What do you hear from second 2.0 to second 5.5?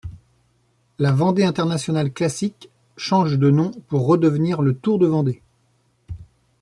Classic change de nom pour redevenir le Tour de Vendée.